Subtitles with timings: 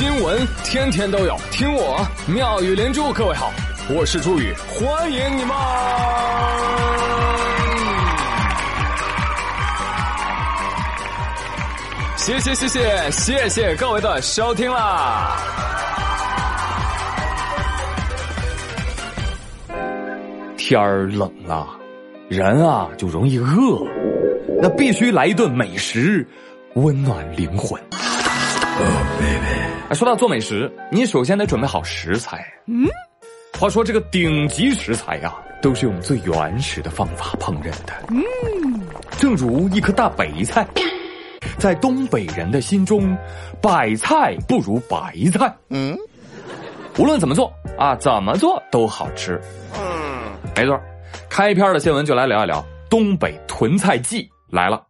[0.00, 3.12] 新闻天天都有，听我妙语连珠。
[3.12, 3.52] 各位好，
[3.90, 5.54] 我是朱宇，欢迎你们！
[12.16, 15.36] 谢谢谢谢谢谢各位的收听啦！
[20.56, 21.68] 天儿冷了，
[22.30, 23.86] 人啊就容易饿，
[24.62, 26.26] 那必须来一顿美食，
[26.72, 27.78] 温暖灵魂。
[29.94, 32.46] 说到做美食，你首先得准备好食材。
[32.66, 32.88] 嗯，
[33.58, 37.92] 话说这个顶级食材呀，都是用最原始的方法烹饪的。
[38.08, 38.22] 嗯，
[39.18, 40.66] 正如一颗大白菜，
[41.58, 43.16] 在东北人的心中，
[43.60, 45.52] 白菜不如白菜。
[45.70, 45.96] 嗯，
[46.96, 49.40] 无论怎么做啊，怎么做都好吃。
[49.74, 49.82] 嗯，
[50.56, 50.80] 没错。
[51.28, 54.80] 开篇的新闻就来聊一聊东北囤菜季来了。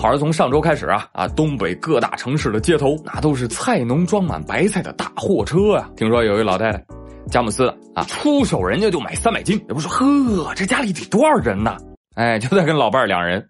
[0.00, 5.90] 好，从上周开始啊啊，东北各大城市的街头那都是菜农装满白菜的大货车啊。
[5.94, 6.82] 听说有一老太太，
[7.28, 9.62] 佳木斯啊，出手人家就买三百斤。
[9.68, 11.76] 也不说呵，这家里得多少人呢？
[12.14, 13.46] 哎，就在跟老伴儿两人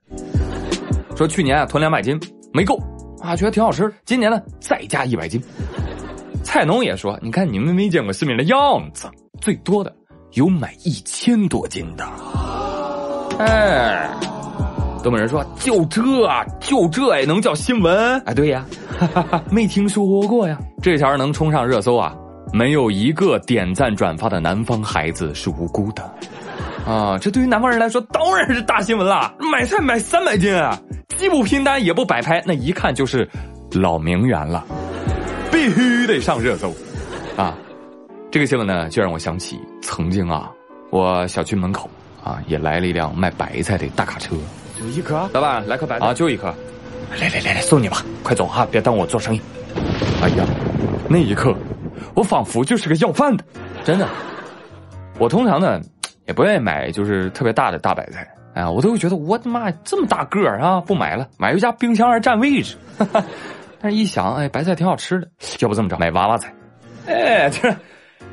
[1.16, 2.19] 说，去年啊囤两百斤
[2.53, 2.77] 没够
[3.22, 3.88] 啊，觉得挺好吃。
[4.05, 5.41] 今年呢再加一百斤。
[6.42, 9.08] 菜农也说，你看你们没见过世面的样子，
[9.41, 9.94] 最多的
[10.32, 12.05] 有买一千多斤的。
[13.38, 14.10] 哎。
[15.03, 16.03] 东北人说：“就这，
[16.61, 18.20] 就这也能叫新闻？
[18.27, 18.65] 哎，对呀，
[18.98, 20.59] 哈哈哈没听说过呀。
[20.83, 22.15] 这条能冲上热搜啊？
[22.53, 26.03] 没有一个点赞转发的南方孩子是无辜的
[26.84, 27.17] 啊！
[27.19, 29.33] 这对于南方人来说当然是大新闻啦！
[29.39, 30.77] 买菜买三百斤啊，
[31.17, 33.28] 既不拼单也不摆拍，那一看就是
[33.73, 34.65] 老名媛了，
[35.53, 36.75] 必须得上热搜
[37.37, 37.56] 啊！
[38.33, 40.51] 这个新闻呢，就让我想起曾经啊，
[40.91, 41.89] 我小区门口
[42.23, 44.34] 啊也来了一辆卖白菜的大卡车。”
[44.81, 46.47] 就一颗，老板来颗白啊，就一颗，
[47.20, 49.41] 来来来来，送你吧，快走哈，别耽误我做生意。
[50.22, 50.45] 哎呀，
[51.06, 51.55] 那一刻，
[52.14, 53.45] 我仿佛就是个要饭的，
[53.84, 54.09] 真的。
[55.19, 55.78] 我通常呢，
[56.27, 62.75] 也不愿意买就是特别大的大白菜，哎呀，我都会觉得我的妈这么大个儿啊，不买了，买回家冰箱还占位置。
[63.83, 65.28] 但是一想，哎，白菜挺好吃的，
[65.59, 66.50] 要不这么着，买娃娃菜。
[67.06, 67.75] 哎，这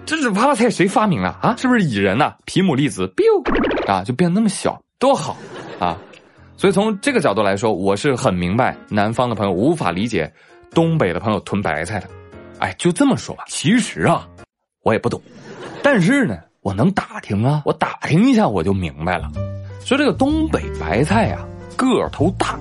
[0.05, 1.55] 这是娃娃菜谁发明了啊？
[1.57, 2.33] 是不是蚁人呐？
[2.45, 5.35] 皮姆粒子，biu 啊，就变得那么小，多好
[5.79, 5.97] 啊！
[6.57, 10.31] 所以从这个角度来说，我是很明白南方的朋友无法理解
[10.73, 12.07] 东北的朋友囤白菜的。
[12.57, 14.27] 哎，就这么说吧，其实啊，
[14.83, 15.21] 我也不懂，
[15.83, 19.29] 但是呢，我能打听啊，我打听一下我就明白了。
[19.85, 21.37] 说这个东北白菜呀，
[21.75, 22.59] 个头大，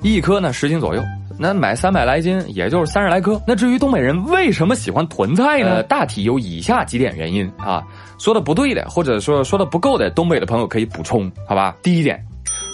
[0.00, 1.02] 一颗呢十斤左右，
[1.38, 3.38] 那买三百来斤也就是三十来颗。
[3.46, 5.82] 那至于东北人为什么喜欢囤菜呢？
[5.82, 7.86] 大体有以下几点原因啊。
[8.18, 11.76] 说的不对的，或者说说的不够的，东北的朋友可以补充，好吧？
[11.82, 12.24] 第一点。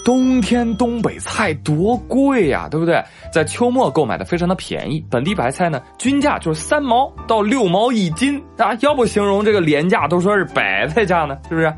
[0.05, 3.03] 冬天东北菜多贵呀，对不对？
[3.33, 11.73] 在秋末购买的非常的便宜，本地白菜呢均价就是三毛到六毛一斤啊，要不形容这个廉价都说是白菜价呢，是不是？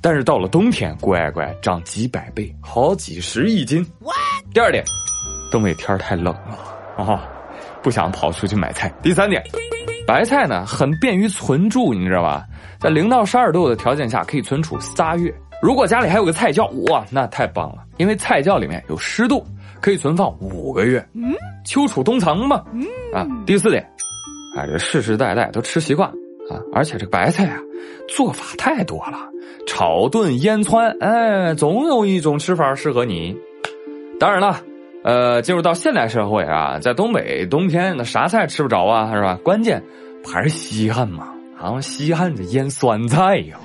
[0.00, 3.86] 但是到了冬天，乖乖涨几百倍，好几十一斤。
[4.52, 4.82] 第二点，
[5.52, 7.28] 东北天太冷了啊，
[7.82, 8.92] 不想跑出去买菜。
[9.02, 9.42] 第三点，
[10.06, 12.44] 白菜呢很便于存储，你知道吧？
[12.78, 15.32] 在零到十二度的条件下可以存储仨月。
[15.62, 17.84] 如果家里还有个菜窖，哇，那太棒了！
[17.98, 19.44] 因为菜窖里面有湿度，
[19.80, 21.06] 可以存放五个月。
[21.12, 21.34] 嗯，
[21.66, 22.64] 秋储冬藏嘛。
[22.72, 22.82] 嗯
[23.12, 23.82] 啊，第四点，
[24.56, 26.08] 啊，这世世代代都吃习惯
[26.48, 27.58] 啊，而且这个白菜啊，
[28.08, 29.18] 做法太多了，
[29.66, 33.36] 炒炖腌汆，哎，总有一种吃法适合你。
[34.18, 34.60] 当然了，
[35.04, 39.38] 呃，进入到现代社会啊，在东北冬天那啥菜吃不着啊，是吧？
[39.44, 39.82] 关键
[40.24, 43.58] 还是稀罕嘛，啊，稀罕这腌酸菜呀。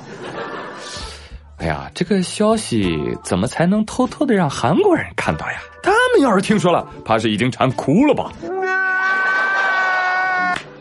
[1.57, 5.57] 哎呀，这个消息怎么才能偷偷的让韩国人看到呀？
[5.81, 8.31] 他们要是听说了，怕是已经馋哭了吧？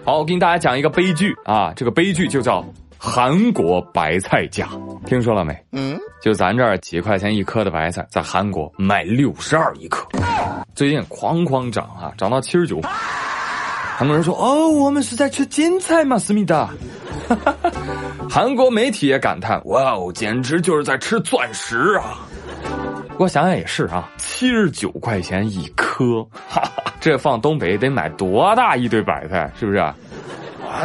[0.05, 2.65] 好，我给大家讲一个悲剧啊，这个悲剧就叫
[2.99, 4.69] 韩国白菜价，
[5.07, 5.57] 听说了没？
[5.73, 10.07] 嗯，就咱这儿几块钱一颗的白菜，在韩国卖六十二一颗，
[10.75, 12.81] 最近哐哐涨啊，涨到七十九。
[13.97, 16.19] 韩国人说：“哦，我们是在吃金菜吗？
[16.19, 16.69] 思密达。
[18.31, 22.19] ”韩国媒体也感叹：“哇哦，简直就是在吃钻石啊！”
[23.17, 29.79] 我想想也是啊，七十九块钱一颗，哈哈，这放东北得买多大一堆白菜，是不是？
[29.79, 29.95] 啊，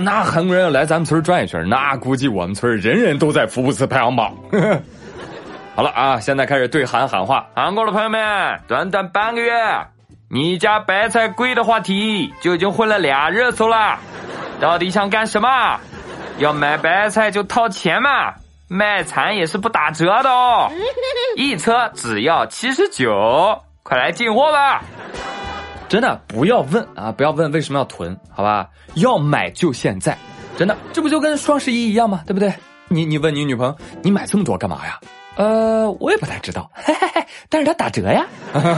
[0.02, 4.36] 那韩国人要来咱们村转一圈，那估计我们村人人都在福布斯排行榜。
[5.76, 9.52] 好了啊，现在开始对韩喊话，韩国的朋友们，短短半个月，
[10.30, 13.98] 你家白菜贵的话题就已经混了俩热搜了，
[14.60, 15.80] 到底想干什么？
[16.40, 18.34] 要买白菜就掏钱嘛，
[18.70, 20.72] 卖惨也是不打折的哦，
[21.36, 24.82] 一车只要七十九，快来进货吧！
[25.90, 28.70] 真的不要问啊，不要问为什么要囤，好吧？
[28.96, 30.18] 要买就现在，
[30.58, 32.22] 真的，这不就跟双十一一样吗？
[32.26, 32.54] 对不对？
[32.88, 34.98] 你你问你女朋友，你买这么多干嘛呀？
[35.36, 38.26] 呃，我也不太知道，嘿嘿嘿，但是它打折呀。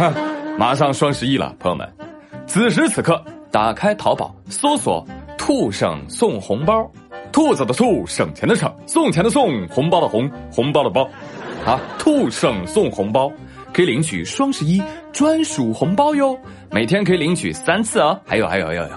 [0.57, 1.87] 马上双十一了，朋友们，
[2.47, 5.05] 此时此刻打开淘宝，搜索
[5.37, 6.89] “兔省送红包”，
[7.31, 11.03] 兔子的兔，省钱的省，送钱的送，红包的红，红包的包，
[11.65, 13.31] 啊，兔省送红包
[13.73, 14.81] 可以领取双十一
[15.13, 16.37] 专属红包哟，
[16.69, 18.19] 每天可以领取三次哦。
[18.25, 18.87] 还有还有还有，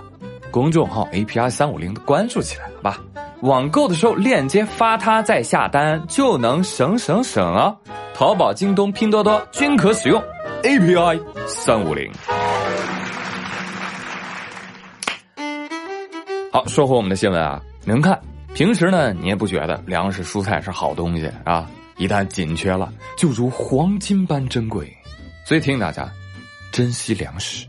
[0.51, 2.99] 公众号 A P R 三五零的关注起来，好吧？
[3.43, 7.77] 网购的时候链接发他再下单就能省省省啊！
[8.15, 10.23] 淘宝、京东、拼多多均可使用
[10.63, 12.11] A P I 三五零。
[16.51, 18.19] 好，说回我们的新闻啊，您看，
[18.55, 24.91] 平时呢你也不觉得粮食蔬菜是好东西啊，一旦紧缺了，就如黄金般珍贵，
[25.45, 26.11] 所以提醒大家
[26.73, 27.67] 珍惜粮食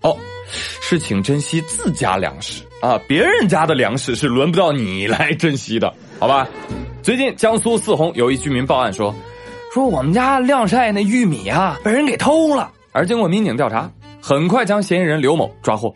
[0.00, 0.16] 哦。
[0.50, 6.48] 是请珍惜自家粮食啊，别人家的粮食是轮不到你来珍惜的，好吧？
[7.02, 9.14] 最近江苏泗洪有一居民报案说，
[9.74, 13.90] 说我们家晾晒那玉米啊被人给偷了，而经过民警调查，
[14.22, 15.94] 很快将嫌疑人刘某抓获。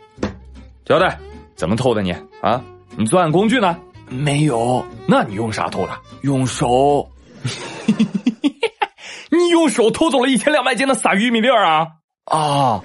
[0.85, 1.17] 交代，
[1.55, 2.63] 怎么偷的你啊？
[2.97, 3.77] 你作案工具呢？
[4.09, 5.91] 没有，那你用啥偷的？
[6.21, 7.09] 用手。
[9.31, 11.87] 你用手偷走了一千两百斤的撒玉米粒儿啊？
[12.25, 12.81] 啊。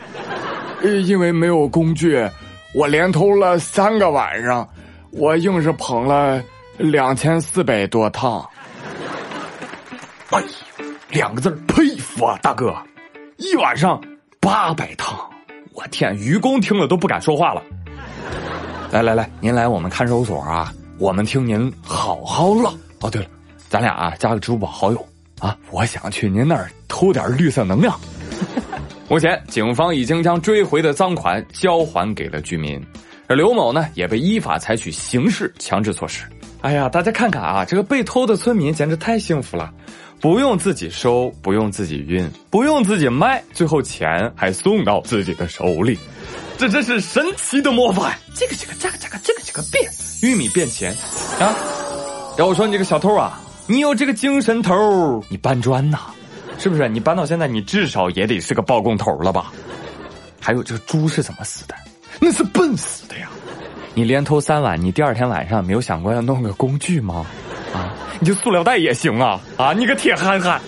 [0.82, 2.26] 因为没有工具，
[2.72, 4.66] 我连偷了三个晚上，
[5.10, 6.43] 我硬是捧了
[6.78, 8.49] 两千四百多趟。
[10.31, 10.46] 哎呦，
[11.10, 12.75] 两个字佩服啊，大哥！
[13.37, 14.00] 一晚上
[14.40, 15.19] 八百趟，
[15.75, 17.62] 我天，愚公听了都不敢说话了。
[18.90, 22.73] 来来来，您来我们看守所啊，我们听您好好唠。
[23.00, 23.29] 哦，对了，
[23.69, 25.06] 咱俩啊加个支付宝好友
[25.40, 27.94] 啊，我想去您那儿偷点绿色能量。
[29.06, 32.82] 目前，警方已经将追回的赃款交还给了居民，
[33.26, 36.25] 而刘某呢，也被依法采取刑事强制措施。
[36.62, 39.70] 哎呀，大家看看啊，这个被偷的村民简直太幸福了，
[40.19, 45.99] 不用自己收，不用自己运，不用自己卖，最后钱还送到自己的手里，
[46.58, 48.12] 这真是神奇的魔法！
[48.34, 49.88] 这个这个这个这个这个这个变
[50.22, 50.93] 玉米变钱
[51.38, 51.55] 啊！
[52.37, 55.99] 然后我说你这个小偷啊，你有这个精神头，你搬砖呐！
[56.58, 59.52] 是不是你搬到现在，你至少也得是个包工头了吧？
[60.40, 61.76] 还有这个猪是怎么死的？
[62.20, 63.28] 那是笨死的呀！
[63.94, 67.25] 你连偷三碗，你第二天晚上没有想过要弄个工具吗？
[67.72, 69.40] 啊，你就塑料袋也行啊！
[69.56, 70.60] 啊，你个铁憨憨！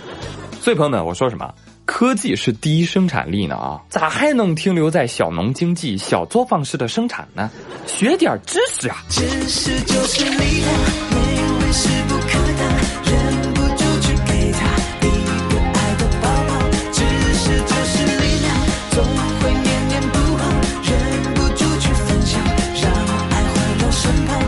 [0.61, 1.53] 所以朋友们，我说什么？
[2.01, 3.79] 科技是第一生产力呢啊。
[3.91, 7.51] 咋还能停留在小农经济小作坊式的生产呢？
[7.87, 9.05] 学点知识啊。
[9.11, 10.73] 知识就是力量
[11.11, 11.17] 美
[11.59, 12.65] 味是不可挡
[13.05, 14.65] 忍不住去给他
[15.03, 15.09] 一
[15.53, 16.51] 个爱的抱抱
[16.91, 17.05] 知
[17.35, 18.49] 识就是力量
[18.93, 19.05] 总
[19.43, 20.43] 会念念不忘
[20.83, 20.91] 忍
[21.35, 22.43] 不住去分享
[22.81, 22.91] 让
[23.29, 24.41] 爱回到身旁。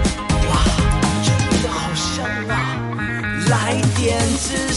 [0.49, 0.51] 哇
[1.23, 1.29] 真
[1.63, 2.81] 的好香啊。
[3.51, 4.72] 来点子